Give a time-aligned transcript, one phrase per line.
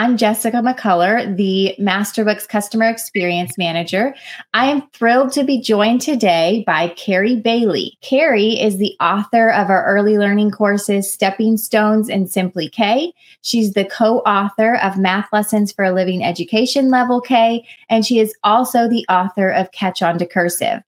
[0.00, 4.14] I'm Jessica McCullough, the Masterbooks Customer Experience Manager.
[4.54, 7.98] I am thrilled to be joined today by Carrie Bailey.
[8.00, 13.12] Carrie is the author of our early learning courses, Stepping Stones and Simply K.
[13.42, 18.20] She's the co author of Math Lessons for a Living Education Level K, and she
[18.20, 20.82] is also the author of Catch On to Cursive.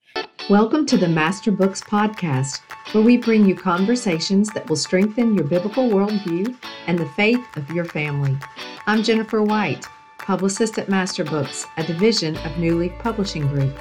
[0.51, 2.61] Welcome to the Master Books Podcast,
[2.93, 6.55] where we bring you conversations that will strengthen your biblical worldview
[6.87, 8.37] and the faith of your family.
[8.87, 9.87] I'm Jennifer White,
[10.19, 13.79] publicist at Master Books, a division of New Leaf Publishing Group.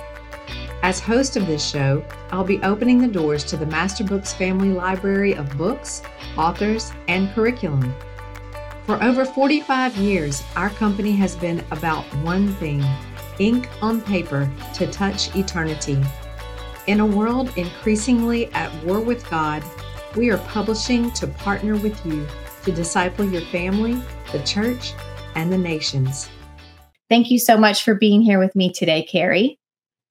[0.81, 4.69] As host of this show, I'll be opening the doors to the Master Books family
[4.69, 6.01] library of books,
[6.37, 7.93] authors, and curriculum.
[8.85, 12.81] For over 45 years, our company has been about one thing
[13.39, 16.01] ink on paper to touch eternity.
[16.87, 19.63] In a world increasingly at war with God,
[20.15, 22.27] we are publishing to partner with you
[22.63, 24.93] to disciple your family, the church,
[25.35, 26.27] and the nations.
[27.07, 29.59] Thank you so much for being here with me today, Carrie.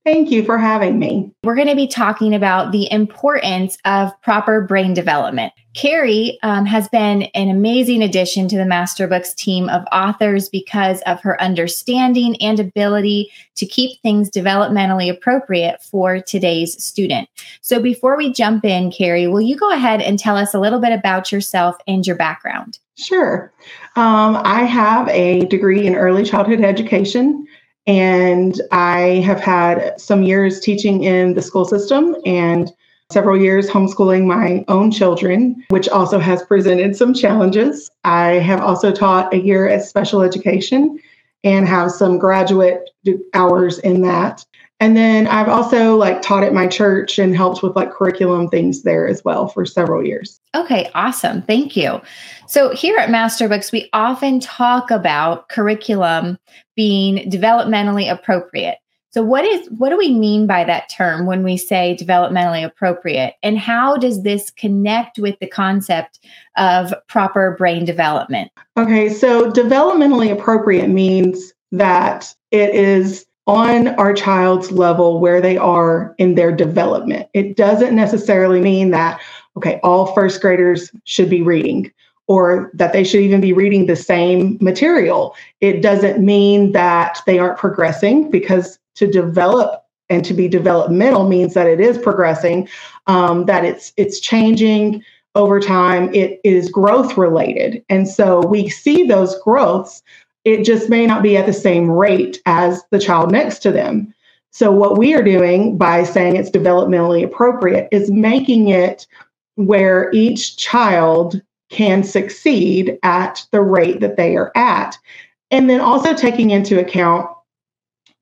[0.05, 1.31] Thank you for having me.
[1.45, 5.53] We're going to be talking about the importance of proper brain development.
[5.75, 11.03] Carrie um, has been an amazing addition to the Master Books team of authors because
[11.03, 17.28] of her understanding and ability to keep things developmentally appropriate for today's student.
[17.61, 20.81] So, before we jump in, Carrie, will you go ahead and tell us a little
[20.81, 22.78] bit about yourself and your background?
[22.97, 23.53] Sure.
[23.97, 27.47] Um, I have a degree in early childhood education
[27.86, 32.70] and I have had some years teaching in the school system and
[33.11, 37.91] several years homeschooling my own children, which also has presented some challenges.
[38.05, 40.98] I have also taught a year at special education
[41.42, 42.91] and have some graduate
[43.34, 44.44] hours in that.
[44.81, 48.83] And then I've also like taught at my church and helped with like curriculum things
[48.83, 50.41] there as well for several years.
[50.55, 51.42] Okay, awesome.
[51.42, 52.00] Thank you.
[52.48, 56.39] So here at Masterbooks, we often talk about curriculum
[56.77, 58.78] being developmentally appropriate.
[59.12, 63.34] So what is what do we mean by that term when we say developmentally appropriate
[63.43, 66.21] and how does this connect with the concept
[66.56, 68.53] of proper brain development?
[68.77, 76.15] Okay, so developmentally appropriate means that it is on our child's level where they are
[76.19, 77.28] in their development.
[77.34, 79.21] It doesn't necessarily mean that,
[79.56, 81.91] okay, all first graders should be reading
[82.28, 85.34] or that they should even be reading the same material.
[85.60, 91.55] It doesn't mean that they aren't progressing because to develop and to be developmental means
[91.55, 92.69] that it is progressing,
[93.09, 95.03] um, that it's it's changing
[95.34, 96.15] over time.
[96.15, 100.03] It is growth related, and so we see those growths
[100.45, 104.12] it just may not be at the same rate as the child next to them.
[104.53, 109.06] So, what we are doing by saying it's developmentally appropriate is making it
[109.55, 111.41] where each child
[111.71, 114.99] can succeed at the rate that they are at.
[115.53, 117.31] And then also taking into account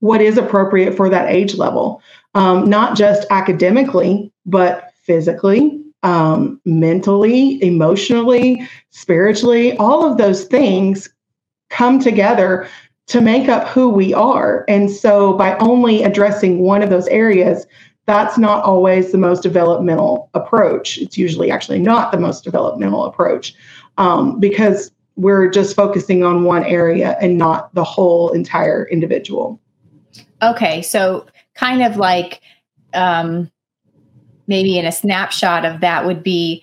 [0.01, 2.03] what is appropriate for that age level,
[2.35, 11.09] um, not just academically, but physically, um, mentally, emotionally, spiritually, all of those things
[11.71, 12.69] come together
[13.07, 14.65] to make up who we are.
[14.69, 17.67] And so by only addressing one of those areas,
[18.07, 20.99] that's not always the most developmental approach.
[20.99, 23.55] It's usually actually not the most developmental approach
[23.99, 29.61] um, because we're just focusing on one area and not the whole entire individual.
[30.43, 32.41] Okay, so kind of like
[32.95, 33.51] um,
[34.47, 36.63] maybe in a snapshot of that would be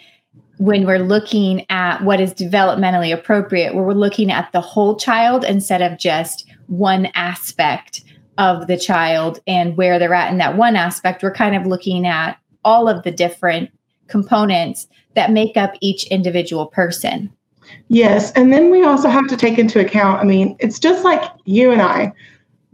[0.58, 5.44] when we're looking at what is developmentally appropriate, where we're looking at the whole child
[5.44, 8.04] instead of just one aspect
[8.38, 12.06] of the child and where they're at in that one aspect, we're kind of looking
[12.06, 13.70] at all of the different
[14.08, 17.32] components that make up each individual person.
[17.88, 18.32] Yes.
[18.34, 21.72] And then we also have to take into account, I mean, it's just like you
[21.72, 22.14] and I.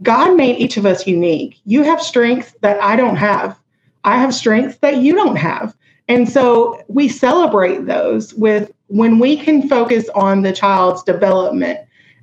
[0.02, 1.60] God made each of us unique.
[1.64, 3.58] You have strengths that I don't have.
[4.04, 5.74] I have strengths that you don't have.
[6.08, 11.78] And so we celebrate those with when we can focus on the child's development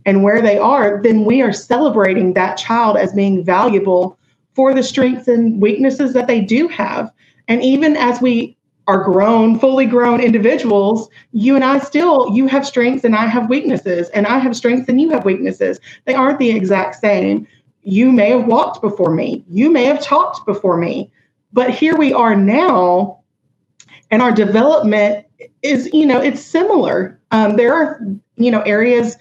[0.05, 4.17] and where they are, then we are celebrating that child as being valuable
[4.53, 7.11] for the strengths and weaknesses that they do have.
[7.47, 12.65] And even as we are grown, fully grown individuals, you and I still, you have
[12.65, 15.79] strengths and I have weaknesses, and I have strengths and you have weaknesses.
[16.05, 17.47] They aren't the exact same.
[17.83, 21.11] You may have walked before me, you may have talked before me,
[21.53, 23.18] but here we are now
[24.11, 25.25] and our development
[25.61, 28.01] is you know it's similar um, there are
[28.37, 29.17] you know areas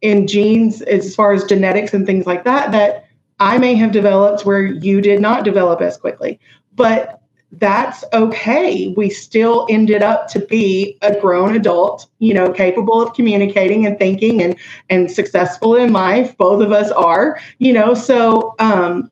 [0.00, 3.06] in genes as far as genetics and things like that that
[3.40, 6.38] i may have developed where you did not develop as quickly
[6.74, 7.18] but
[7.52, 8.92] that's okay.
[8.96, 13.98] We still ended up to be a grown adult, you know, capable of communicating and
[13.98, 14.54] thinking and
[14.90, 16.36] and successful in life.
[16.36, 17.94] Both of us are, you know.
[17.94, 19.10] So um,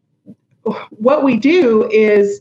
[0.90, 2.40] what we do is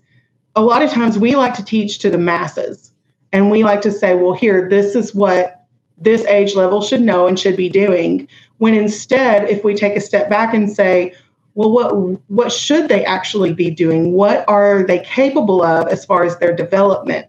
[0.55, 2.91] a lot of times we like to teach to the masses,
[3.31, 5.65] and we like to say, well, here, this is what
[5.97, 8.27] this age level should know and should be doing.
[8.57, 11.13] When instead, if we take a step back and say,
[11.55, 11.93] well what
[12.29, 14.11] what should they actually be doing?
[14.11, 17.27] What are they capable of as far as their development?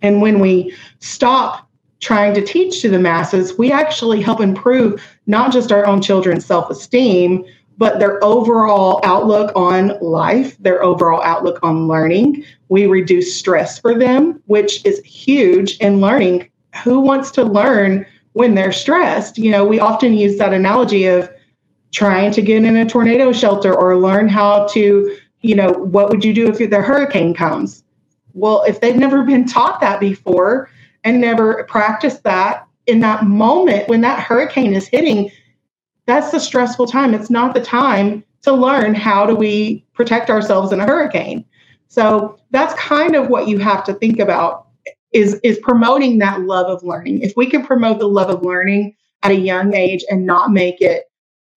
[0.00, 1.68] And when we stop
[2.00, 6.46] trying to teach to the masses we actually help improve not just our own children's
[6.46, 7.44] self-esteem
[7.78, 13.98] but their overall outlook on life their overall outlook on learning we reduce stress for
[13.98, 16.48] them which is huge in learning
[16.84, 21.30] who wants to learn when they're stressed you know we often use that analogy of
[21.92, 26.24] trying to get in a tornado shelter or learn how to, you know, what would
[26.24, 27.82] you do if the hurricane comes?
[28.34, 30.70] Well, if they've never been taught that before
[31.04, 35.30] and never practiced that in that moment when that hurricane is hitting,
[36.08, 37.12] that's the stressful time.
[37.12, 41.44] It's not the time to learn how do we protect ourselves in a hurricane.
[41.88, 44.66] So that's kind of what you have to think about
[45.12, 47.20] is is promoting that love of learning.
[47.20, 50.80] If we can promote the love of learning at a young age and not make
[50.80, 51.04] it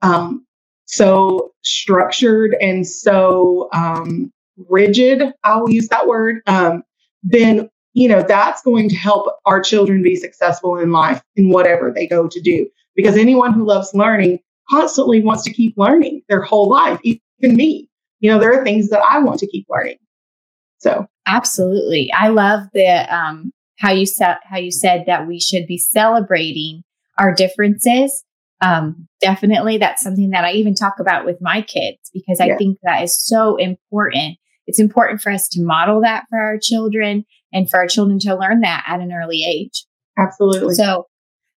[0.02, 0.46] um,
[0.86, 4.34] so structured and so um,
[4.70, 6.84] rigid, I'll use that word, um,
[7.24, 11.90] then you know that's going to help our children be successful in life in whatever
[11.90, 12.70] they go to do.
[12.96, 14.40] Because anyone who loves learning
[14.70, 17.22] constantly wants to keep learning their whole life, even
[17.56, 17.90] me.
[18.20, 19.98] You know, there are things that I want to keep learning.
[20.80, 25.68] So absolutely, I love the um, how you said how you said that we should
[25.68, 26.84] be celebrating
[27.18, 28.24] our differences
[28.62, 32.58] um, definitely that's something that I even talk about with my kids because I yeah.
[32.58, 34.38] think that is so important.
[34.68, 38.36] It's important for us to model that for our children and for our children to
[38.36, 39.86] learn that at an early age.
[40.18, 40.76] Absolutely.
[40.76, 41.08] So,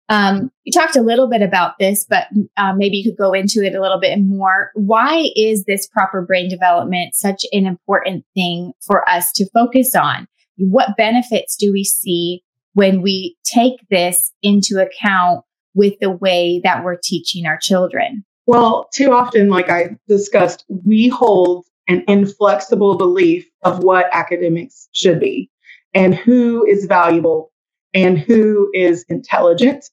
[0.09, 3.65] um, you talked a little bit about this, but uh, maybe you could go into
[3.65, 4.71] it a little bit more.
[4.75, 10.29] Why is this proper brain development such an important thing for us to focus on?
[10.57, 12.43] What benefits do we see
[12.75, 18.25] when we take this into account with the way that we're teaching our children?
[18.47, 25.19] Well, too often, like I discussed, we hold an inflexible belief of what academics should
[25.19, 25.51] be
[25.95, 27.53] and who is valuable
[27.95, 29.85] and who is intelligent.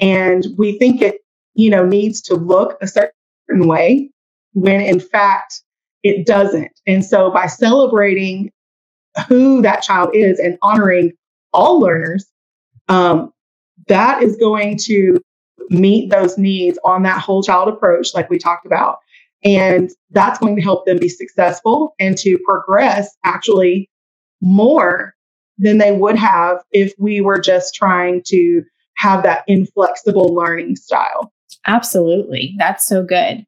[0.00, 1.20] And we think it,
[1.54, 4.10] you know, needs to look a certain way
[4.54, 5.62] when in fact
[6.02, 6.72] it doesn't.
[6.86, 8.50] And so by celebrating
[9.28, 11.12] who that child is and honoring
[11.52, 12.26] all learners,
[12.88, 13.32] um,
[13.88, 15.20] that is going to
[15.68, 18.98] meet those needs on that whole child approach, like we talked about.
[19.44, 23.88] And that's going to help them be successful and to progress actually
[24.40, 25.14] more
[25.60, 28.62] than they would have if we were just trying to
[28.96, 31.32] have that inflexible learning style.
[31.66, 32.54] Absolutely.
[32.58, 33.44] That's so good.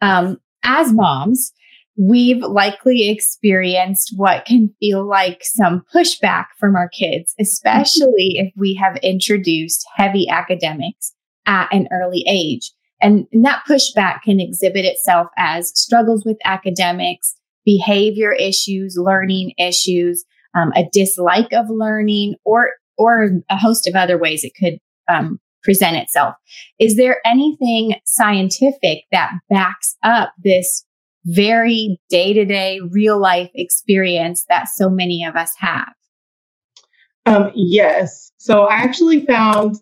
[0.00, 1.52] Um, as moms,
[1.96, 8.74] we've likely experienced what can feel like some pushback from our kids, especially if we
[8.74, 11.12] have introduced heavy academics
[11.46, 12.70] at an early age.
[13.00, 17.34] And, and that pushback can exhibit itself as struggles with academics,
[17.64, 20.24] behavior issues, learning issues,
[20.54, 24.78] um, a dislike of learning, or or a host of other ways it could
[25.08, 26.34] um, present itself.
[26.78, 30.84] Is there anything scientific that backs up this
[31.24, 35.92] very day to day, real life experience that so many of us have?
[37.26, 38.32] Um, yes.
[38.38, 39.76] So I actually found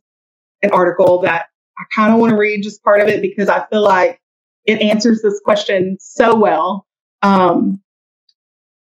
[0.62, 1.46] an article that
[1.78, 4.20] I kind of want to read just part of it because I feel like
[4.64, 6.86] it answers this question so well.
[7.22, 7.80] Um,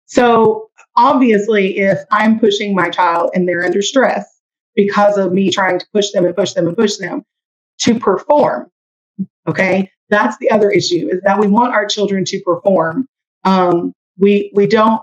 [0.05, 4.29] so, obviously, if I'm pushing my child and they're under stress
[4.75, 7.23] because of me trying to push them and push them and push them
[7.79, 8.69] to perform,
[9.47, 13.07] okay, that's the other issue is that we want our children to perform.
[13.43, 15.01] Um, we we don't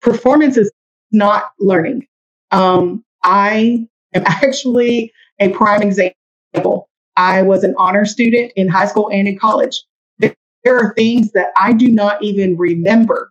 [0.00, 0.70] performance is
[1.12, 2.06] not learning.
[2.50, 9.10] Um, I am actually a prime example I was an honor student in high school
[9.10, 9.82] and in college.
[10.18, 13.30] There are things that I do not even remember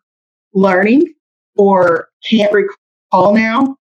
[0.54, 1.14] learning
[1.56, 3.78] or can't recall now.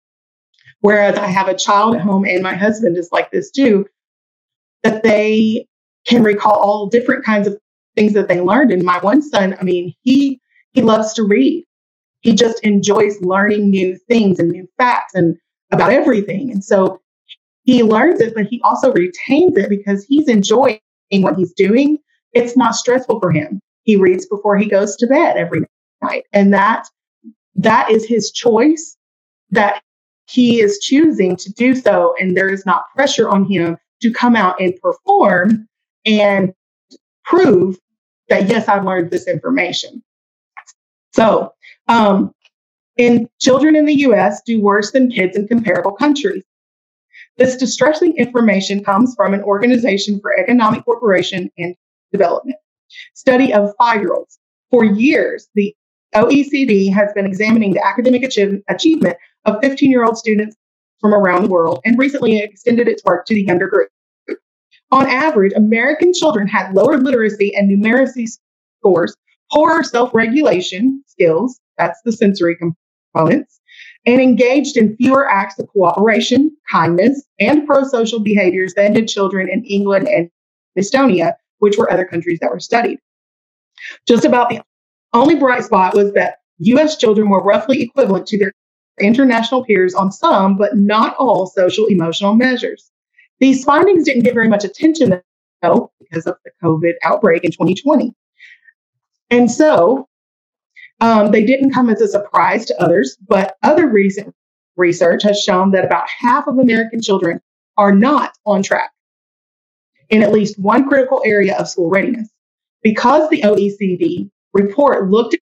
[0.82, 3.86] Whereas I have a child at home and my husband is like this too,
[4.84, 5.68] that they
[6.08, 7.58] can recall all different kinds of
[7.96, 8.72] things that they learned.
[8.72, 10.40] And my one son, I mean, he
[10.74, 11.66] he loves to read.
[12.22, 15.38] He just enjoys learning new things and new facts and
[15.72, 16.52] about everything.
[16.52, 17.02] And so
[17.64, 20.80] he learns it, but he also retains it because he's enjoying
[21.12, 21.98] what he's doing.
[22.34, 23.60] It's not stressful for him.
[23.84, 25.62] He reads before he goes to bed every
[26.02, 26.24] night.
[26.34, 26.88] And that
[27.60, 28.96] that is his choice,
[29.52, 29.82] that
[30.30, 34.36] he is choosing to do so, and there is not pressure on him to come
[34.36, 35.68] out and perform
[36.06, 36.54] and
[37.26, 37.78] prove
[38.30, 40.02] that, yes, I've learned this information.
[41.14, 41.54] So,
[41.88, 42.34] um,
[42.98, 46.44] and children in the US do worse than kids in comparable countries.
[47.38, 51.76] This distressing information comes from an organization for economic cooperation and
[52.12, 52.58] development.
[53.16, 54.40] Study of five year olds.
[54.72, 55.76] For years, the
[56.16, 60.56] OECD has been examining the academic achievement of 15 year old students
[61.00, 63.90] from around the world and recently extended its work to the younger group.
[64.92, 68.28] On average, American children had lower literacy and numeracy
[68.80, 69.16] scores,
[69.52, 73.60] poorer self regulation skills, that's the sensory components,
[74.06, 79.48] and engaged in fewer acts of cooperation, kindness, and pro social behaviors than did children
[79.48, 80.30] in England and
[80.78, 82.98] Estonia, which were other countries that were studied.
[84.08, 84.62] Just about the
[85.14, 88.54] only bright spot was that US children were roughly equivalent to their
[89.00, 92.92] international peers on some, but not all, social emotional measures.
[93.40, 95.22] These findings didn't get very much attention,
[95.62, 98.14] though, because of the COVID outbreak in 2020.
[99.30, 100.08] And so
[101.00, 104.36] um, they didn't come as a surprise to others, but other recent
[104.76, 107.40] research has shown that about half of American children
[107.78, 108.92] are not on track
[110.10, 112.30] in at least one critical area of school readiness.
[112.82, 115.38] Because the OECD report looked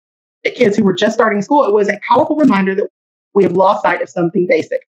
[0.46, 2.90] at kids who were just starting school, it was a powerful reminder that
[3.34, 4.88] we have lost sight of something basic.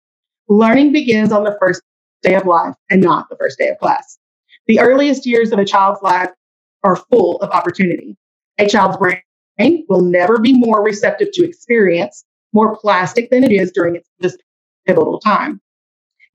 [0.48, 1.82] Learning begins on the first
[2.22, 4.18] day of life and not the first day of class.
[4.66, 6.30] The earliest years of a child's life
[6.82, 8.16] are full of opportunity.
[8.58, 13.72] A child's brain will never be more receptive to experience, more plastic than it is
[13.72, 14.36] during its this
[14.86, 15.60] pivotal time.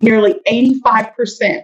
[0.01, 1.63] Nearly 85%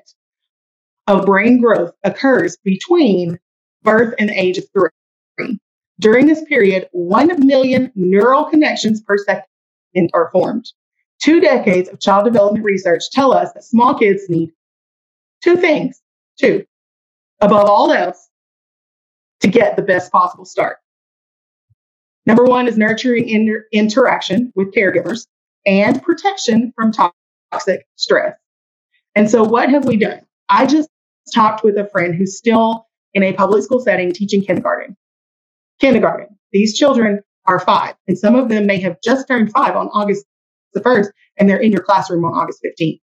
[1.07, 3.39] of brain growth occurs between
[3.83, 5.59] birth and the age of three.
[6.01, 10.65] During this period, 1 million neural connections per second are formed.
[11.21, 14.51] Two decades of child development research tell us that small kids need
[15.43, 16.01] two things,
[16.39, 16.65] two,
[17.39, 18.29] above all else,
[19.41, 20.77] to get the best possible start.
[22.25, 25.27] Number one is nurturing inter- interaction with caregivers
[25.67, 26.93] and protection from
[27.51, 28.35] toxic stress.
[29.13, 30.21] And so, what have we done?
[30.49, 30.89] I just
[31.31, 34.97] talked with a friend who's still in a public school setting teaching kindergarten.
[35.81, 36.27] Kindergarten.
[36.51, 40.25] These children are five, and some of them may have just turned five on August
[40.73, 41.07] the 1st,
[41.37, 43.01] and they're in your classroom on August 15th.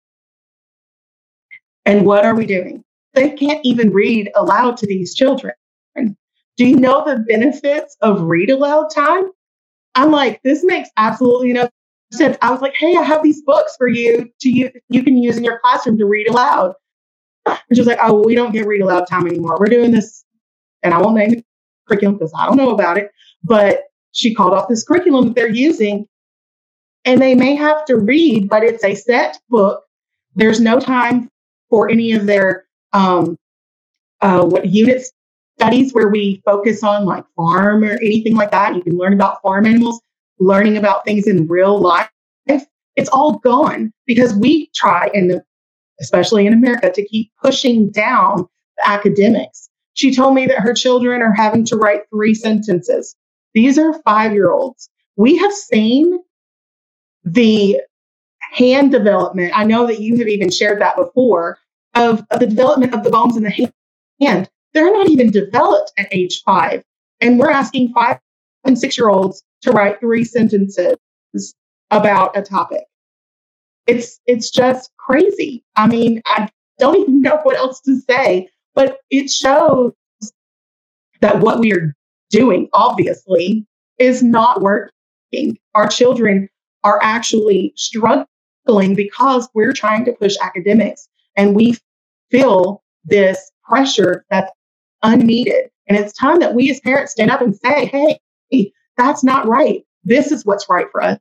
[1.85, 2.83] And what are we doing?
[3.13, 5.53] They can't even read aloud to these children.
[6.57, 9.25] Do you know the benefits of read aloud time?
[9.95, 11.67] I'm like, this makes absolutely no
[12.13, 12.37] sense.
[12.41, 15.37] I was like, hey, I have these books for you to you you can use
[15.37, 16.73] in your classroom to read aloud.
[17.45, 19.57] And she was like, oh, we don't get read aloud time anymore.
[19.59, 20.23] We're doing this,
[20.83, 21.43] and I won't name
[21.91, 23.11] curriculum because I don't know about it.
[23.43, 23.83] But
[24.13, 26.07] she called off this curriculum that they're using,
[27.05, 29.83] and they may have to read, but it's a set book.
[30.35, 31.29] There's no time
[31.69, 33.37] for any of their um,
[34.21, 35.11] uh, what units
[35.57, 38.75] studies where we focus on like farm or anything like that.
[38.75, 40.01] You can learn about farm animals,
[40.39, 42.09] learning about things in real life.
[42.95, 45.41] It's all gone because we try, and
[46.01, 49.70] especially in America, to keep pushing down the academics.
[49.93, 53.15] She told me that her children are having to write three sentences.
[53.53, 54.89] These are five year olds.
[55.17, 56.19] We have seen
[57.23, 57.81] the
[58.39, 59.57] hand development.
[59.57, 61.57] I know that you have even shared that before
[61.95, 63.71] of, of the development of the bones in the
[64.21, 64.49] hand.
[64.73, 66.83] They're not even developed at age five.
[67.19, 68.19] And we're asking five
[68.63, 70.97] and six year olds to write three sentences
[71.91, 72.83] about a topic.
[73.87, 75.63] It's it's just crazy.
[75.75, 79.93] I mean, I don't even know what else to say, but it shows
[81.21, 81.95] that what we are
[82.29, 83.65] doing, obviously,
[83.99, 85.57] is not working.
[85.75, 86.49] Our children
[86.83, 91.77] are actually struggling because we're trying to push academics and we
[92.31, 94.51] feel this pressure that's
[95.03, 95.69] unneeded.
[95.87, 98.19] And it's time that we as parents stand up and say, hey,
[98.97, 99.83] that's not right.
[100.03, 101.19] This is what's right for us.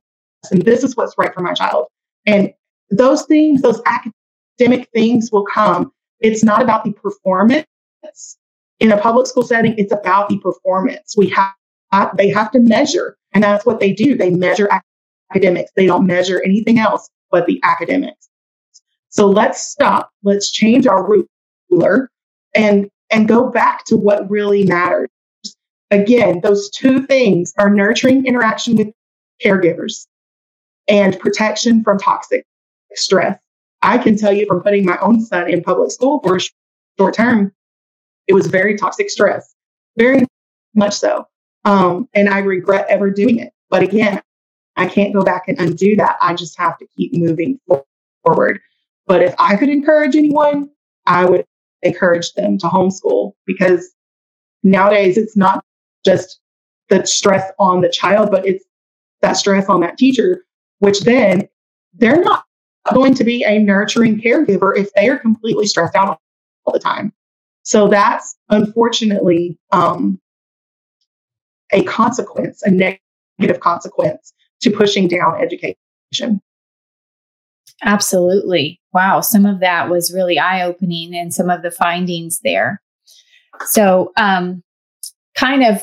[0.49, 1.87] And this is what's right for my child.
[2.25, 2.53] And
[2.89, 5.91] those things, those academic things will come.
[6.21, 7.65] It's not about the performance
[8.79, 9.75] in a public school setting.
[9.77, 11.15] It's about the performance.
[11.17, 13.17] We have, they have to measure.
[13.33, 14.15] And that's what they do.
[14.15, 14.69] They measure
[15.31, 15.71] academics.
[15.75, 18.29] They don't measure anything else but the academics.
[19.09, 20.11] So let's stop.
[20.23, 21.07] Let's change our
[21.69, 22.09] ruler
[22.55, 25.09] and and go back to what really matters.
[25.91, 28.93] Again, those two things are nurturing interaction with
[29.43, 30.07] caregivers
[30.87, 32.45] and protection from toxic
[32.93, 33.37] stress.
[33.81, 36.39] I can tell you from putting my own son in public school for a
[36.97, 37.53] short term,
[38.27, 39.55] it was very toxic stress,
[39.97, 40.25] very
[40.75, 41.27] much so.
[41.65, 43.53] Um, and I regret ever doing it.
[43.69, 44.21] But again,
[44.75, 46.17] I can't go back and undo that.
[46.21, 47.59] I just have to keep moving
[48.23, 48.59] forward.
[49.07, 50.69] But if I could encourage anyone,
[51.05, 51.45] I would
[51.81, 53.93] encourage them to homeschool because
[54.63, 55.63] nowadays it's not
[56.05, 56.39] just
[56.89, 58.63] the stress on the child, but it's
[59.21, 60.45] that stress on that teacher,
[60.79, 61.47] which then
[61.93, 62.45] they're not
[62.93, 66.19] going to be a nurturing caregiver if they are completely stressed out
[66.65, 67.13] all the time.
[67.63, 70.19] So that's unfortunately um,
[71.71, 76.41] a consequence, a negative consequence to pushing down education.
[77.83, 78.79] Absolutely.
[78.93, 79.21] Wow.
[79.21, 82.81] Some of that was really eye opening and some of the findings there.
[83.65, 84.63] So, um,
[85.35, 85.81] kind of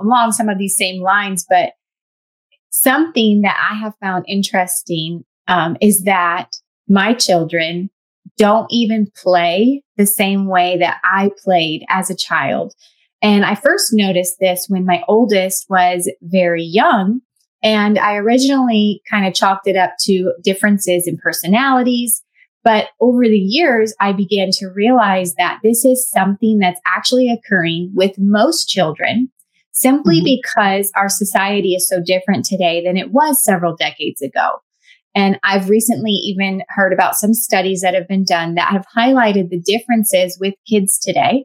[0.00, 1.72] along some of these same lines, but
[2.70, 6.56] something that I have found interesting um, is that
[6.88, 7.90] my children
[8.38, 12.72] don't even play the same way that I played as a child.
[13.20, 17.20] And I first noticed this when my oldest was very young.
[17.62, 22.22] And I originally kind of chalked it up to differences in personalities.
[22.64, 27.92] But over the years, I began to realize that this is something that's actually occurring
[27.94, 29.30] with most children
[29.72, 30.40] simply mm-hmm.
[30.42, 34.60] because our society is so different today than it was several decades ago.
[35.14, 39.50] And I've recently even heard about some studies that have been done that have highlighted
[39.50, 41.44] the differences with kids today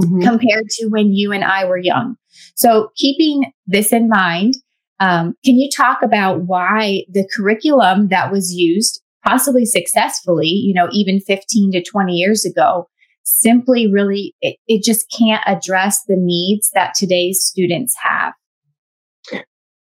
[0.00, 0.22] mm-hmm.
[0.22, 2.16] compared to when you and I were young.
[2.54, 4.54] So keeping this in mind,
[5.00, 10.88] um, can you talk about why the curriculum that was used, possibly successfully, you know,
[10.92, 12.88] even 15 to 20 years ago,
[13.24, 18.34] simply really, it, it just can't address the needs that today's students have?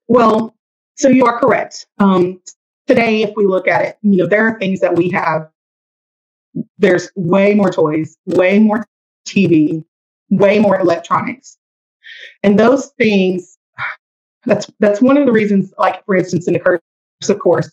[0.09, 0.55] Well,
[0.97, 1.87] so you are correct.
[1.99, 2.41] Um,
[2.87, 5.49] today, if we look at it, you know, there are things that we have.
[6.79, 8.87] There's way more toys, way more
[9.27, 9.85] TV,
[10.31, 11.57] way more electronics.
[12.43, 13.59] And those things
[14.45, 16.81] that's that's one of the reasons, like for instance, in the curse
[17.29, 17.71] of course,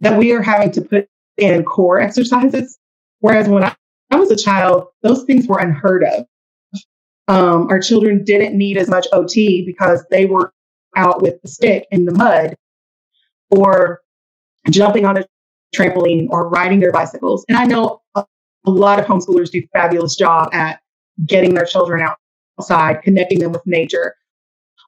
[0.00, 2.78] that we are having to put in core exercises.
[3.20, 3.74] Whereas when I,
[4.10, 6.26] I was a child, those things were unheard of.
[7.28, 10.52] Um, our children didn't need as much OT because they were
[10.96, 12.56] out with the stick in the mud
[13.50, 14.00] or
[14.68, 15.24] jumping on a
[15.74, 17.44] trampoline or riding their bicycles.
[17.48, 18.24] And I know a,
[18.66, 20.80] lot of homeschoolers do fabulous job at
[21.26, 22.06] getting their children
[22.58, 24.14] outside, connecting them with nature.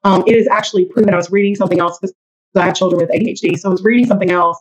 [0.03, 1.13] Um, it is actually proven.
[1.13, 2.13] I was reading something else because
[2.55, 3.57] I have children with ADHD.
[3.57, 4.59] So I was reading something else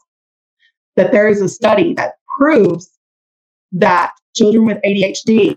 [0.96, 2.90] that there is a study that proves
[3.72, 5.57] that children with ADHD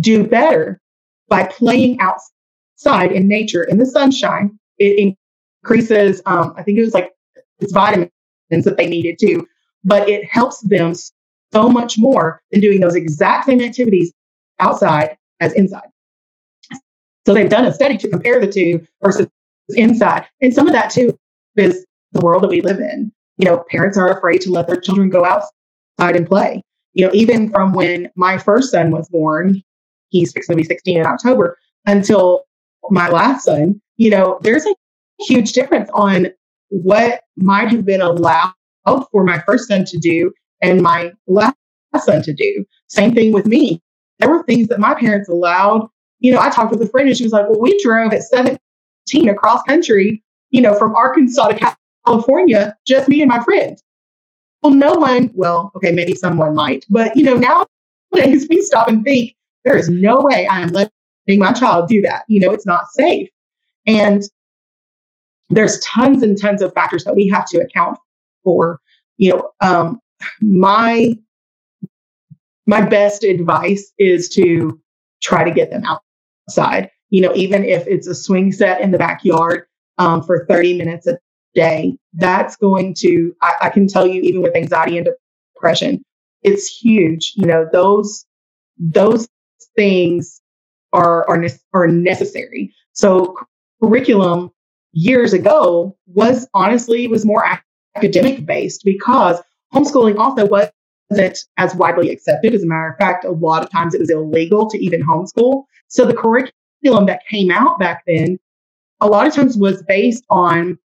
[0.00, 0.80] do better
[1.28, 4.58] by playing outside in nature in the sunshine.
[4.78, 5.16] It
[5.64, 7.12] increases, um, I think it was like
[7.60, 8.10] it's vitamins
[8.50, 9.46] that they needed to,
[9.84, 10.94] but it helps them
[11.52, 14.12] so much more than doing those exact same activities
[14.60, 15.88] outside as inside.
[17.26, 19.26] So they've done a study to compare the two versus
[19.70, 20.26] inside.
[20.40, 21.18] And some of that too
[21.56, 23.12] is the world that we live in.
[23.36, 26.62] You know, parents are afraid to let their children go outside and play.
[26.94, 29.62] You know, even from when my first son was born,
[30.08, 32.44] he's going to be 16 in October, until
[32.90, 34.74] my last son, you know, there's a
[35.20, 36.28] huge difference on
[36.68, 38.52] what might have been allowed
[39.10, 41.56] for my first son to do and my last
[41.98, 42.64] son to do.
[42.88, 43.82] Same thing with me.
[44.18, 45.88] There were things that my parents allowed
[46.20, 48.22] you know, I talked with a friend and she was like, well, we drove at
[48.22, 51.76] 17 across country, you know, from Arkansas to
[52.06, 53.78] California, just me and my friend.
[54.62, 59.04] Well, no one, well, okay, maybe someone might, but you know, nowadays we stop and
[59.04, 60.90] think there is no way I am letting
[61.28, 62.24] my child do that.
[62.28, 63.28] You know, it's not safe.
[63.86, 64.22] And
[65.50, 67.98] there's tons and tons of factors that we have to account
[68.44, 68.80] for.
[69.16, 70.00] You know, um,
[70.40, 71.14] my
[72.66, 74.78] my best advice is to
[75.22, 76.90] try to get them outside.
[77.10, 79.64] You know, even if it's a swing set in the backyard
[79.96, 81.18] um, for 30 minutes a
[81.54, 85.08] day, that's going to, I, I can tell you, even with anxiety and
[85.56, 86.04] depression,
[86.42, 87.32] it's huge.
[87.36, 88.26] You know, those,
[88.78, 89.26] those
[89.74, 90.42] things
[90.92, 92.74] are, are, are necessary.
[92.92, 93.34] So
[93.82, 94.50] curriculum
[94.92, 97.44] years ago was honestly, was more
[97.96, 99.40] academic based because
[99.72, 100.68] homeschooling also was
[101.10, 102.54] wasn't as widely accepted.
[102.54, 105.64] As a matter of fact, a lot of times it was illegal to even homeschool.
[105.88, 108.38] So the curriculum that came out back then,
[109.00, 110.78] a lot of times was based on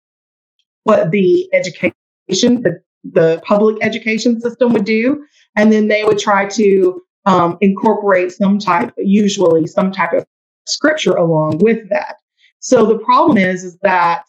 [0.84, 1.92] what the education,
[2.28, 5.24] the, the public education system would do.
[5.56, 10.24] And then they would try to um, incorporate some type, usually some type of
[10.66, 12.16] scripture along with that.
[12.62, 14.22] So the problem is, is that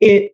[0.00, 0.32] it,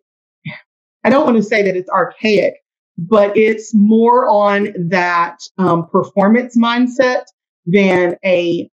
[1.03, 2.55] I don't want to say that it's archaic,
[2.97, 7.23] but it's more on that um, performance mindset
[7.65, 8.69] than a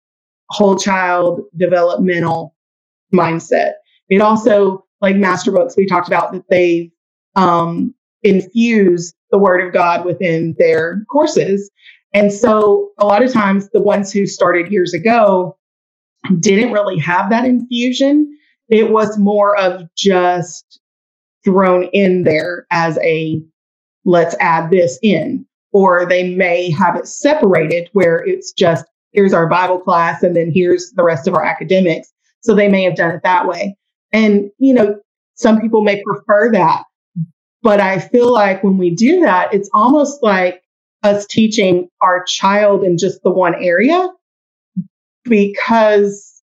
[0.49, 2.55] whole child developmental
[3.13, 3.73] mindset.
[4.09, 6.93] It also, like Master Books, we talked about that they
[7.37, 11.71] um, infuse the word of God within their courses.
[12.15, 15.59] And so a lot of times the ones who started years ago
[16.39, 18.39] didn't really have that infusion.
[18.73, 20.81] It was more of just
[21.45, 23.43] thrown in there as a
[24.07, 25.47] let's add this in.
[25.73, 30.51] Or they may have it separated where it's just here's our Bible class and then
[30.55, 32.11] here's the rest of our academics.
[32.41, 33.77] So they may have done it that way.
[34.11, 34.99] And, you know,
[35.35, 36.85] some people may prefer that.
[37.63, 40.63] But I feel like when we do that, it's almost like
[41.03, 44.09] us teaching our child in just the one area
[45.25, 46.42] because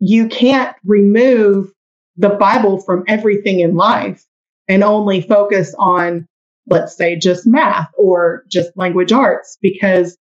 [0.00, 1.70] you can't remove
[2.16, 4.24] the Bible from everything in life
[4.68, 6.26] and only focus on,
[6.68, 9.58] let's say, just math or just language arts.
[9.60, 10.16] Because,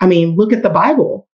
[0.00, 1.28] I mean, look at the Bible.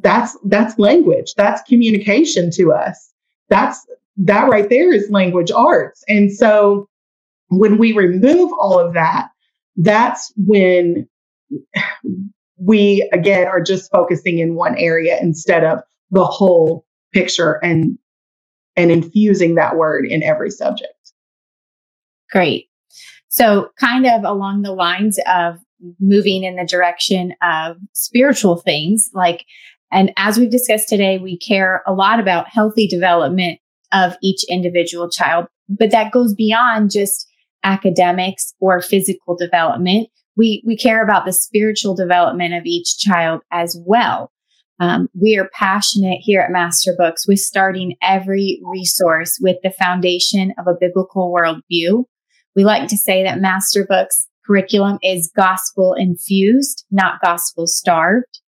[0.00, 1.34] That's that's language.
[1.36, 3.12] That's communication to us.
[3.50, 6.02] That's that right there is language arts.
[6.08, 6.88] And so
[7.48, 9.28] when we remove all of that,
[9.76, 11.06] that's when
[12.56, 15.80] we again are just focusing in one area instead of
[16.10, 17.98] the whole picture and
[18.76, 21.12] and infusing that word in every subject.
[22.30, 22.66] Great.
[23.28, 25.56] So kind of along the lines of
[26.00, 29.44] moving in the direction of spiritual things like
[29.94, 33.60] and as we've discussed today, we care a lot about healthy development
[33.92, 37.28] of each individual child, but that goes beyond just
[37.62, 40.08] academics or physical development.
[40.36, 44.32] We, we care about the spiritual development of each child as well.
[44.80, 50.52] Um, we are passionate here at Master Books with starting every resource with the foundation
[50.58, 52.04] of a biblical worldview.
[52.56, 58.40] We like to say that Master Books curriculum is gospel infused, not gospel starved.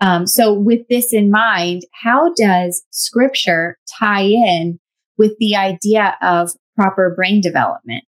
[0.00, 4.78] Um, so, with this in mind, how does scripture tie in
[5.16, 8.04] with the idea of proper brain development?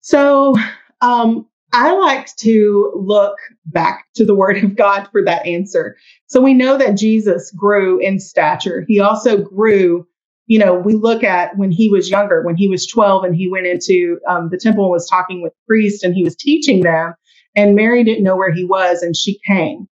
[0.00, 0.54] So,
[1.00, 5.96] um, I like to look back to the word of God for that answer.
[6.26, 8.84] So we know that Jesus grew in stature.
[8.88, 10.06] He also grew,
[10.46, 13.48] you know, we look at when he was younger, when he was 12 and he
[13.48, 17.14] went into um, the temple and was talking with priests and he was teaching them.
[17.54, 19.88] And Mary didn't know where he was and she came.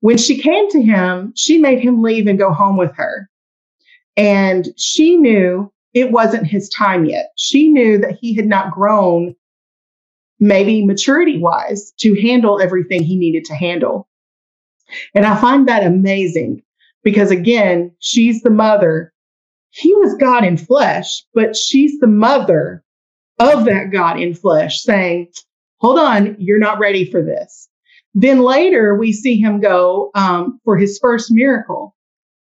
[0.00, 3.28] When she came to him, she made him leave and go home with her.
[4.16, 7.30] And she knew it wasn't his time yet.
[7.36, 9.34] She knew that he had not grown,
[10.40, 14.08] maybe maturity wise, to handle everything he needed to handle.
[15.14, 16.62] And I find that amazing
[17.04, 19.12] because, again, she's the mother.
[19.70, 22.82] He was God in flesh, but she's the mother
[23.38, 25.28] of that God in flesh saying,
[25.78, 27.68] Hold on, you're not ready for this.
[28.14, 31.96] Then later, we see him go um, for his first miracle,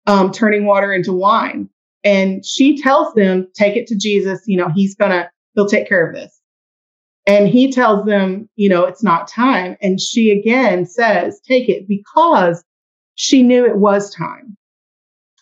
[0.06, 1.69] um, turning water into wine.
[2.03, 4.41] And she tells them, take it to Jesus.
[4.45, 6.39] You know, he's gonna, he'll take care of this.
[7.25, 9.77] And he tells them, you know, it's not time.
[9.81, 12.63] And she again says, take it because
[13.15, 14.57] she knew it was time.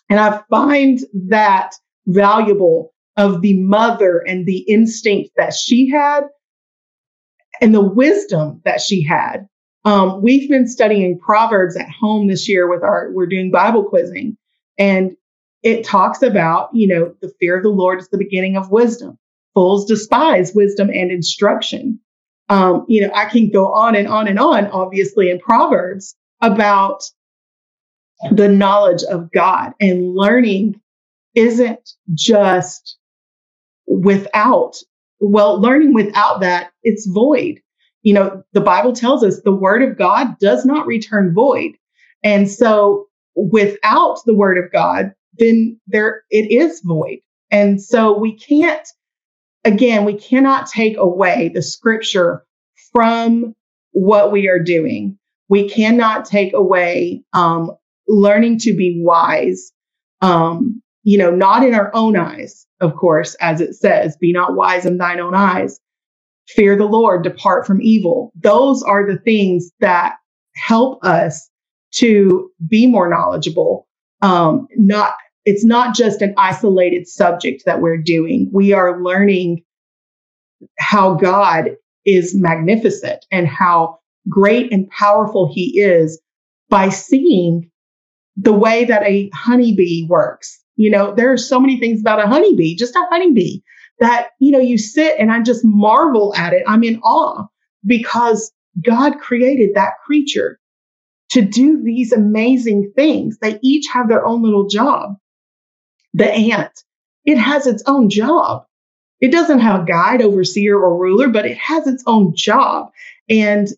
[0.08, 1.74] And I find that
[2.06, 6.24] valuable of the mother and the instinct that she had
[7.60, 9.46] and the wisdom that she had.
[9.84, 14.36] Um, we've been studying Proverbs at home this year with our, we're doing Bible quizzing.
[14.78, 15.16] And
[15.62, 19.18] it talks about, you know, the fear of the Lord is the beginning of wisdom.
[19.54, 22.00] Fools despise wisdom and instruction.
[22.48, 27.02] Um, you know, I can go on and on and on, obviously, in Proverbs about
[28.30, 30.80] the knowledge of God and learning
[31.34, 32.98] isn't just
[33.86, 34.76] without,
[35.20, 37.60] well, learning without that, it's void.
[38.02, 41.72] You know, the Bible tells us the word of God does not return void.
[42.22, 47.18] And so without the word of God, then there it is void.
[47.50, 48.86] And so we can't,
[49.64, 52.44] again, we cannot take away the scripture
[52.92, 53.54] from
[53.92, 55.18] what we are doing.
[55.48, 57.72] We cannot take away um,
[58.08, 59.72] learning to be wise,
[60.20, 64.54] um, you know, not in our own eyes, of course, as it says, be not
[64.54, 65.78] wise in thine own eyes.
[66.48, 68.32] Fear the Lord, depart from evil.
[68.40, 70.16] Those are the things that
[70.54, 71.48] help us
[71.92, 73.86] to be more knowledgeable.
[74.22, 75.14] Um, not
[75.44, 78.48] it's not just an isolated subject that we're doing.
[78.52, 79.64] We are learning
[80.78, 81.70] how God
[82.04, 86.20] is magnificent and how great and powerful he is
[86.68, 87.70] by seeing
[88.36, 90.60] the way that a honeybee works.
[90.76, 93.60] You know, there are so many things about a honeybee, just a honeybee
[93.98, 96.62] that, you know, you sit and I just marvel at it.
[96.66, 97.46] I'm in awe
[97.84, 98.52] because
[98.84, 100.58] God created that creature
[101.30, 103.38] to do these amazing things.
[103.38, 105.16] They each have their own little job
[106.14, 106.84] the ant,
[107.24, 108.66] it has its own job.
[109.20, 112.90] it doesn't have a guide, overseer, or ruler, but it has its own job.
[113.30, 113.68] And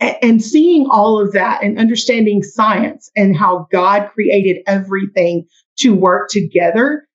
[0.00, 5.46] and seeing all of that and understanding science and how God created everything
[5.78, 7.06] to work together,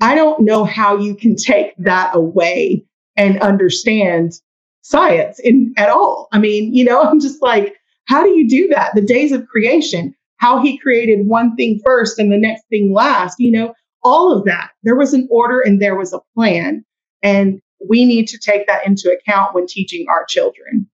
[0.00, 2.84] I don't know how you can take that away
[3.16, 4.32] and understand
[4.82, 6.28] science in at all.
[6.32, 7.76] I mean, you know, I'm just like,
[8.06, 8.94] how do you do that?
[8.94, 13.36] The days of creation, how he created one thing first and the next thing last,
[13.38, 13.74] you know,
[14.06, 14.70] all of that.
[14.84, 16.84] There was an order and there was a plan.
[17.22, 20.88] And we need to take that into account when teaching our children.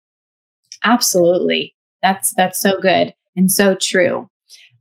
[0.83, 1.75] Absolutely.
[2.03, 4.29] That's that's so good and so true.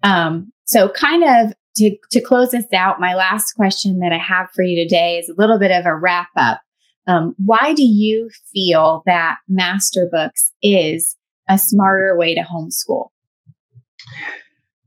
[0.02, 4.50] Um, so kind of to, to close this out, my last question that I have
[4.54, 6.62] for you today is a little bit of a wrap up.
[7.08, 11.15] Um, why do you feel that Master Books is
[11.50, 13.10] a smarter way to homeschool?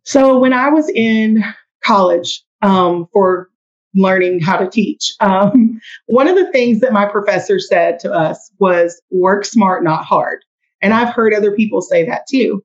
[0.04, 1.44] So when I was in
[1.84, 3.50] college um, for
[3.94, 8.50] learning how to teach, um, one of the things that my professor said to us
[8.58, 10.40] was work smart, not hard.
[10.82, 12.62] And I've heard other people say that too.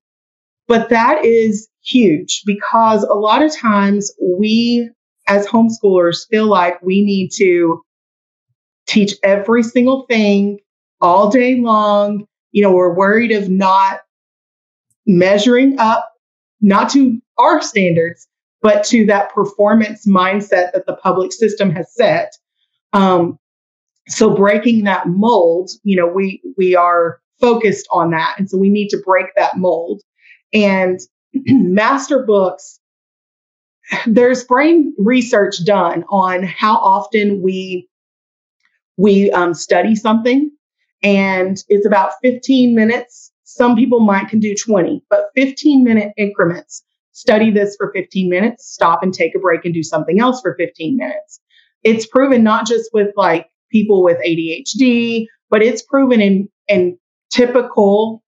[0.67, 4.89] But that is huge because a lot of times we
[5.27, 7.81] as homeschoolers feel like we need to
[8.87, 10.59] teach every single thing
[11.01, 12.25] all day long.
[12.51, 14.01] You know, we're worried of not
[15.05, 16.11] measuring up,
[16.61, 18.27] not to our standards,
[18.61, 22.33] but to that performance mindset that the public system has set.
[22.93, 23.39] Um,
[24.07, 28.69] so breaking that mold, you know, we we are focused on that, and so we
[28.69, 30.01] need to break that mold.
[30.53, 30.99] And
[31.33, 32.79] master books,
[34.07, 37.87] there's brain research done on how often we
[38.97, 40.51] we um, study something,
[41.03, 43.31] and it's about 15 minutes.
[43.43, 46.83] Some people might can do 20, but 15 minute increments.
[47.11, 50.55] Study this for 15 minutes, stop and take a break and do something else for
[50.55, 51.39] 15 minutes.
[51.83, 56.97] It's proven not just with like people with ADHD, but it's proven in in
[57.31, 58.23] typical,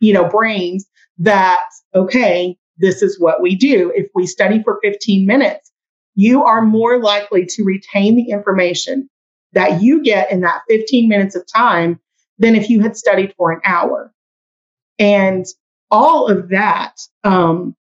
[0.00, 0.86] you know, brains
[1.18, 3.92] that okay, this is what we do.
[3.94, 5.72] If we study for 15 minutes,
[6.14, 9.08] you are more likely to retain the information
[9.52, 12.00] that you get in that 15 minutes of time
[12.38, 14.12] than if you had studied for an hour.
[14.98, 15.46] And
[15.90, 17.75] all of that um,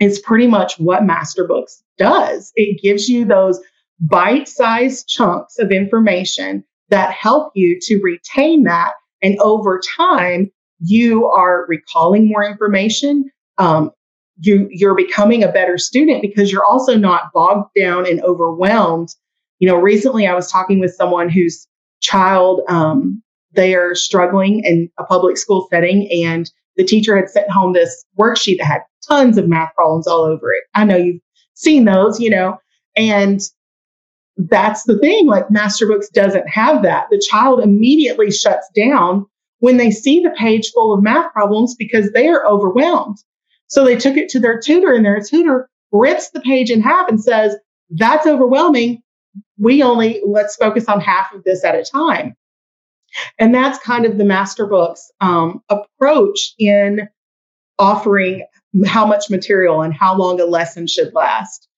[0.00, 2.52] is pretty much what Masterbooks does.
[2.56, 3.60] It gives you those
[4.00, 8.92] bite sized chunks of information that help you to retain that.
[9.22, 13.30] And over time, you are recalling more information.
[13.58, 13.92] Um,
[14.40, 19.14] you, you're becoming a better student because you're also not bogged down and overwhelmed
[19.58, 21.66] you know, recently I was talking with someone whose
[22.00, 27.50] child, um, they are struggling in a public school setting, and the teacher had sent
[27.50, 30.64] home this worksheet that had tons of math problems all over it.
[30.74, 31.20] I know you've
[31.54, 32.58] seen those, you know,
[32.96, 33.40] and
[34.36, 35.26] that's the thing.
[35.26, 37.06] Like Masterbooks doesn't have that.
[37.10, 39.26] The child immediately shuts down
[39.60, 43.18] when they see the page full of math problems because they are overwhelmed.
[43.68, 47.08] So they took it to their tutor, and their tutor rips the page in half
[47.08, 47.56] and says,
[47.90, 49.02] That's overwhelming
[49.58, 52.36] we only let's focus on half of this at a time.
[53.38, 57.08] And that's kind of the master books um, approach in
[57.78, 58.44] offering
[58.86, 61.68] how much material and how long a lesson should last.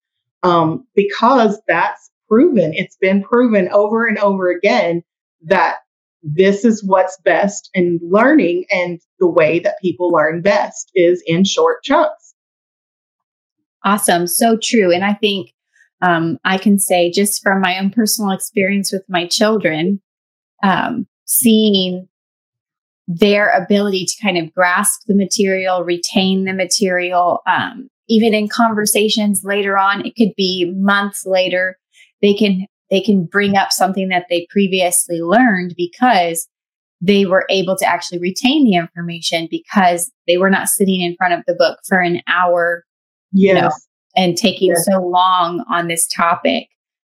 [0.42, 5.02] Um, because that's proven, it's been proven over and over again
[5.44, 5.76] that
[6.22, 11.44] this is what's best in learning and the way that people learn best is in
[11.44, 12.34] short chunks.
[13.84, 14.26] Awesome.
[14.26, 14.92] So true.
[14.92, 15.52] And I think
[16.02, 20.00] um, I can say just from my own personal experience with my children,
[20.62, 22.08] um, seeing
[23.08, 29.42] their ability to kind of grasp the material, retain the material, um, even in conversations
[29.44, 31.78] later on, it could be months later,
[32.22, 36.48] they can they can bring up something that they previously learned because
[37.00, 41.34] they were able to actually retain the information because they were not sitting in front
[41.34, 42.84] of the book for an hour
[43.32, 43.54] yes.
[43.54, 43.70] You know,
[44.16, 44.94] and taking yeah.
[44.94, 46.68] so long on this topic.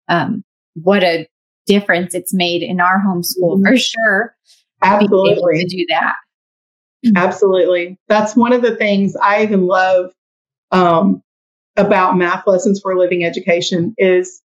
[0.08, 1.27] Um, what a
[1.67, 3.65] difference it's made in our homeschool mm-hmm.
[3.65, 4.36] for sure.
[4.86, 5.60] Absolutely.
[5.60, 6.15] to do that.
[7.15, 8.00] Absolutely.
[8.08, 10.12] That's one of the things I even love
[10.71, 11.21] um,
[11.76, 14.41] about math lessons for living education is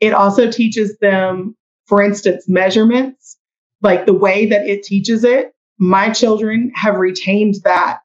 [0.00, 1.56] it also teaches them,
[1.86, 3.36] for instance, measurements,
[3.82, 5.52] like the way that it teaches it.
[5.78, 8.00] My children have retained that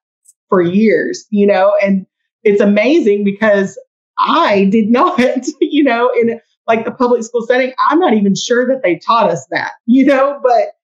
[0.49, 2.05] for years, you know, and
[2.43, 3.77] it's amazing because
[4.17, 5.19] I did not,
[5.59, 9.29] you know, in like the public school setting, I'm not even sure that they taught
[9.29, 10.74] us that, you know, but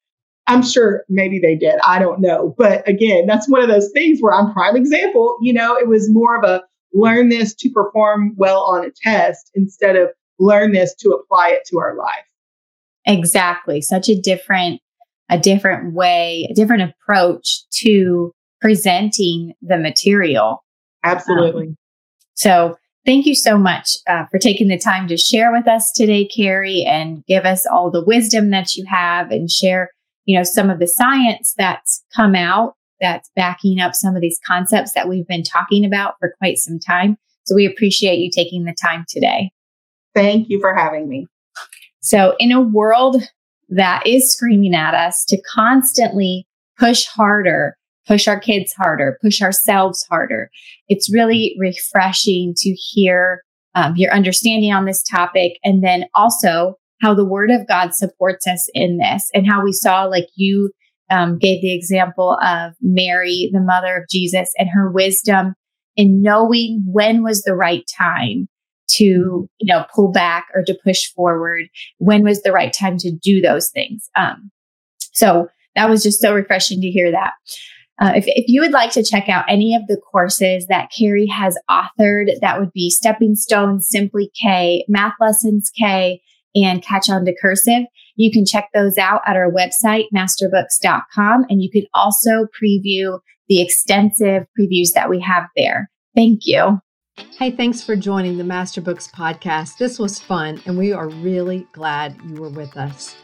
[0.51, 1.75] I'm sure maybe they did.
[1.85, 2.55] I don't know.
[2.57, 6.09] But again, that's one of those things where I'm prime example, you know, it was
[6.11, 10.09] more of a learn this to perform well on a test instead of
[10.39, 12.25] learn this to apply it to our life.
[13.05, 13.81] Exactly.
[13.81, 14.81] Such a different,
[15.29, 20.63] a different way, a different approach to presenting the material.
[21.03, 21.67] Absolutely.
[21.67, 21.77] Um,
[22.35, 26.27] so thank you so much uh, for taking the time to share with us today,
[26.27, 29.89] Carrie, and give us all the wisdom that you have and share,
[30.25, 34.39] you know, some of the science that's come out that's backing up some of these
[34.45, 37.17] concepts that we've been talking about for quite some time.
[37.45, 39.51] So we appreciate you taking the time today.
[40.13, 41.27] Thank you for having me.
[42.01, 43.23] So, in a world
[43.69, 50.05] that is screaming at us to constantly push harder, push our kids harder, push ourselves
[50.09, 50.49] harder,
[50.89, 53.43] it's really refreshing to hear
[53.75, 55.53] um, your understanding on this topic.
[55.63, 59.71] And then also how the word of God supports us in this and how we
[59.71, 60.71] saw, like you
[61.09, 65.55] um, gave the example of Mary, the mother of Jesus, and her wisdom
[65.97, 68.47] in knowing when was the right time
[68.87, 71.65] to you know pull back or to push forward.
[71.97, 74.09] When was the right time to do those things?
[74.15, 74.51] Um,
[75.13, 77.33] so that was just so refreshing to hear that.
[78.01, 81.27] Uh, if, if you would like to check out any of the courses that Carrie
[81.27, 86.19] has authored, that would be Stepping Stones, Simply K, Math Lessons K,
[86.55, 87.83] and Catch On to Cursive.
[88.15, 93.61] You can check those out at our website, masterbooks.com, and you can also preview the
[93.61, 95.89] extensive previews that we have there.
[96.15, 96.79] Thank you.
[97.37, 99.77] Hey, thanks for joining the Masterbooks podcast.
[99.77, 103.15] This was fun, and we are really glad you were with us.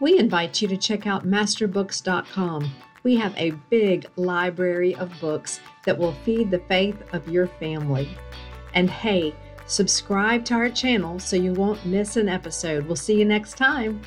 [0.00, 2.70] We invite you to check out masterbooks.com.
[3.02, 8.08] We have a big library of books that will feed the faith of your family.
[8.74, 9.34] And hey,
[9.66, 12.86] subscribe to our channel so you won't miss an episode.
[12.86, 14.00] We'll see you next time.